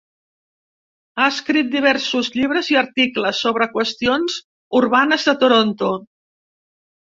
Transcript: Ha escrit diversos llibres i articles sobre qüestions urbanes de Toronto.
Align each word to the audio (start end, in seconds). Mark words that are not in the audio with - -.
Ha 1.23 1.27
escrit 1.33 1.69
diversos 1.75 2.31
llibres 2.37 2.71
i 2.75 2.79
articles 2.83 3.43
sobre 3.47 3.69
qüestions 3.77 4.41
urbanes 4.83 5.31
de 5.33 5.39
Toronto. 5.47 5.95